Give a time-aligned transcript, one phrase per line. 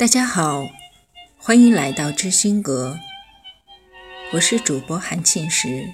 [0.00, 0.66] 大家好，
[1.36, 2.98] 欢迎来到知心阁，
[4.32, 5.92] 我是主播韩庆石。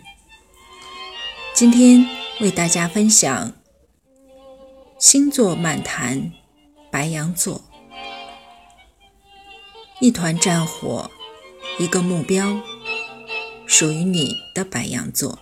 [1.52, 2.06] 今天
[2.40, 3.52] 为大家分享
[5.00, 6.30] 星座漫谈，
[6.88, 7.64] 白羊座，
[9.98, 11.10] 一团战火，
[11.80, 12.60] 一个目标，
[13.66, 15.40] 属于你的白羊座。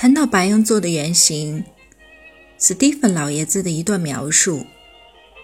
[0.00, 1.62] 谈到白羊座的原型，
[2.56, 4.66] 斯蒂芬老爷子的一段描述，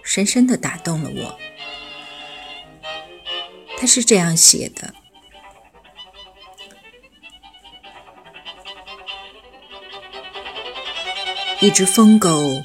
[0.03, 1.39] 深深的打动了我。
[3.77, 4.95] 他是这样写的：
[11.59, 12.63] 一只疯狗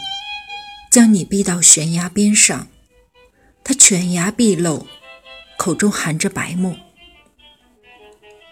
[0.91, 2.69] 将你逼到悬崖边上，
[3.63, 4.87] 它犬牙毕露，
[5.59, 6.75] 口中含着白沫，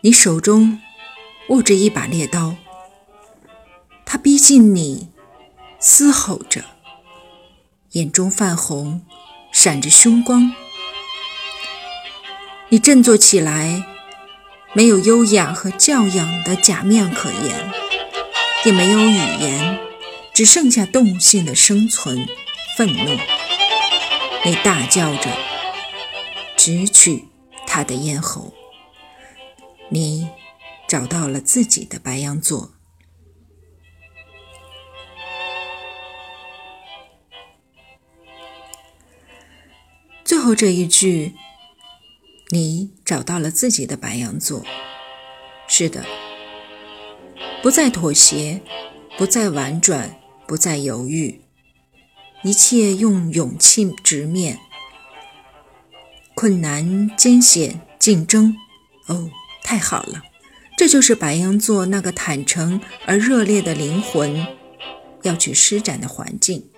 [0.03, 0.79] 你手中
[1.49, 2.55] 握着一把猎刀。
[4.13, 5.07] 他逼近你，
[5.79, 6.65] 嘶吼着，
[7.93, 9.03] 眼中泛红，
[9.53, 10.53] 闪着凶光。
[12.71, 13.85] 你振作起来，
[14.73, 17.71] 没有优雅和教养的假面可言，
[18.65, 19.79] 也没有语言，
[20.35, 22.27] 只剩下动性的生存、
[22.77, 23.17] 愤怒。
[24.45, 25.31] 你大叫着，
[26.57, 27.29] 直取
[27.65, 28.53] 他的咽喉。
[29.89, 30.29] 你
[30.89, 32.73] 找到了自己的白羊座。
[40.41, 41.35] 后这一句，
[42.51, 44.65] 你找到了自己的白羊座。
[45.69, 46.05] 是的，
[47.63, 48.61] 不再妥协，
[49.17, 51.43] 不再婉转，不再犹豫，
[52.43, 54.59] 一切用勇气直面。
[56.35, 58.57] 困难、艰险、竞争，
[59.07, 59.31] 哦，
[59.63, 60.23] 太好了，
[60.77, 64.47] 这就是白羊座那个坦诚而热烈的灵魂
[65.23, 66.69] 要去施展的环境，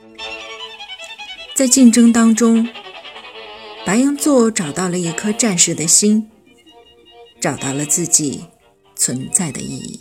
[1.55, 2.69] 在竞争当中。
[3.93, 6.31] 白羊座找到了一颗战士的心，
[7.39, 8.47] 找到了自己
[8.97, 10.01] 存在的意义。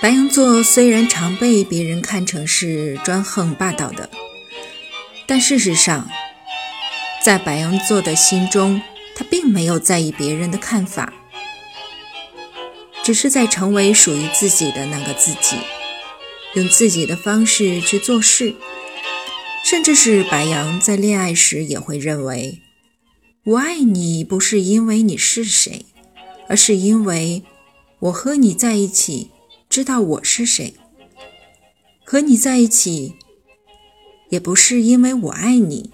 [0.00, 4.08] 白羊座虽然常被别人看成是专横霸道的，
[5.26, 6.08] 但事实上，
[7.20, 8.80] 在白羊座的心中。
[9.16, 11.12] 他并没有在意别人的看法，
[13.02, 15.56] 只是在成为属于自己的那个自己，
[16.54, 18.54] 用自己的方式去做事。
[19.64, 22.60] 甚至是白羊在恋爱时也会认为，
[23.42, 25.86] 我爱你不是因为你是谁，
[26.46, 27.42] 而是因为
[27.98, 29.30] 我和你在一起，
[29.68, 30.74] 知道我是谁。
[32.04, 33.14] 和你在一起，
[34.28, 35.90] 也不是因为我爱你，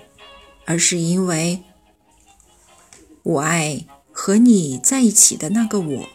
[0.67, 1.63] 而是因为。
[3.23, 6.09] 我爱和你在一起的那个我。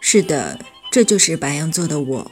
[0.00, 0.60] 是的，
[0.90, 2.30] 这就是白羊座的我。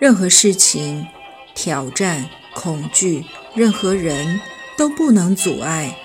[0.00, 1.06] 任何事情、
[1.54, 3.24] 挑战、恐惧，
[3.54, 4.40] 任何人
[4.76, 5.96] 都不能阻碍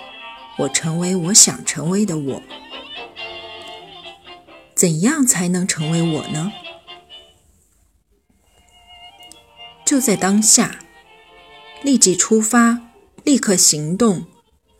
[0.59, 2.43] 我成为我想成为的我。
[4.75, 6.53] 怎样才能成为我呢？
[9.83, 10.79] 就在当下，
[11.81, 12.81] 立即出发，
[13.23, 14.27] 立刻行动。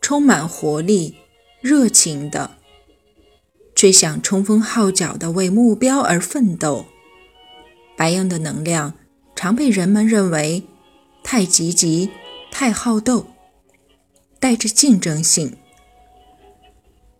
[0.07, 1.15] 充满活力、
[1.59, 2.51] 热情的，
[3.75, 6.85] 却想冲锋号角的为目标而奋斗。
[7.97, 8.93] 白羊的能量
[9.35, 10.63] 常被人们认为
[11.25, 12.09] 太积极、
[12.49, 13.27] 太好斗，
[14.39, 15.57] 带着竞争性。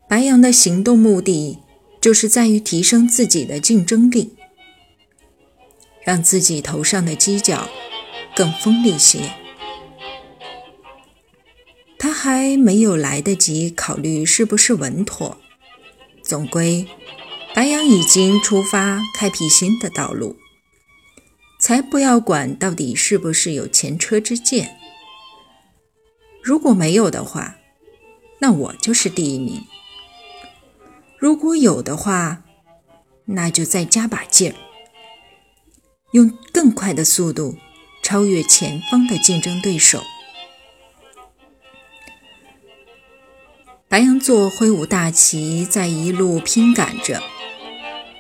[0.08, 1.58] 白羊的行动目的
[2.00, 4.34] 就是在于提升自己的竞争力，
[6.06, 7.68] 让自己头上的犄角
[8.34, 9.30] 更锋利些。
[12.20, 15.38] 还没有来得及考虑是不是稳妥，
[16.24, 16.88] 总归，
[17.54, 20.36] 白羊已经出发开辟新的道路，
[21.60, 24.80] 才不要管到底是不是有前车之鉴。
[26.42, 27.58] 如果没有的话，
[28.40, 29.62] 那我就是第一名；
[31.20, 32.44] 如果有的话，
[33.26, 34.56] 那就再加把劲儿，
[36.14, 37.58] 用更快的速度
[38.02, 40.02] 超越前方的竞争对手。
[43.98, 47.20] 白羊座挥舞大旗，在一路拼赶着，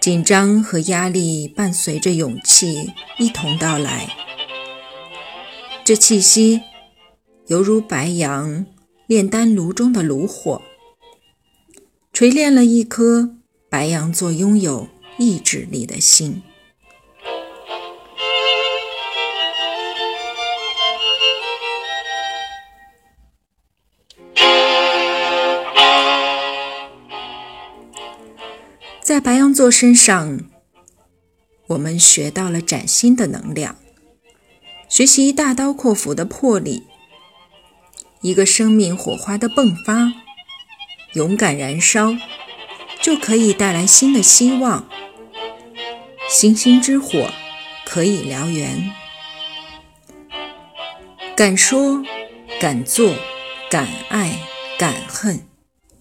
[0.01, 4.09] 紧张和压力伴随着勇气一同到来。
[5.85, 6.61] 这气息
[7.45, 8.65] 犹如白羊
[9.05, 10.63] 炼丹炉中的炉火，
[12.11, 13.35] 锤炼了一颗
[13.69, 14.87] 白羊座拥有
[15.19, 16.41] 意志力的心。
[29.07, 30.37] 在白羊座身上，
[31.67, 33.77] 我们学到了崭新的能量，
[34.89, 36.83] 学习大刀阔斧的魄力，
[38.19, 40.11] 一个生命火花的迸发，
[41.13, 42.17] 勇敢燃烧，
[43.01, 44.89] 就可以带来新的希望。
[46.29, 47.31] 星星之火
[47.85, 48.91] 可以燎原，
[51.33, 52.03] 敢说，
[52.59, 53.15] 敢做，
[53.71, 54.37] 敢爱，
[54.77, 55.47] 敢恨，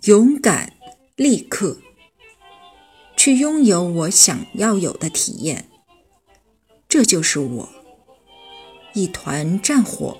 [0.07, 0.73] 勇敢，
[1.15, 1.79] 立刻。
[3.27, 5.69] 去拥有我想要有的体验，
[6.89, 7.69] 这就是我。
[8.95, 10.17] 一团战火，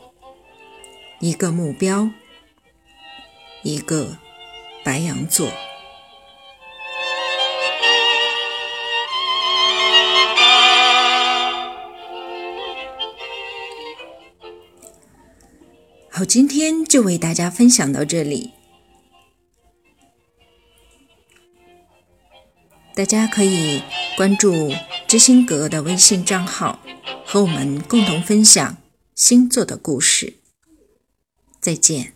[1.21, 2.11] 一个目标，
[3.63, 4.19] 一个
[4.83, 5.53] 白羊座。
[16.11, 18.56] 好，今天就为大家分享到这里。
[22.97, 23.83] 大家可以
[24.17, 24.73] 关注
[25.07, 26.81] 知心阁的微信账号，
[27.27, 28.79] 和我们共同分享
[29.15, 30.39] 星座的故事。
[31.61, 32.16] 再见。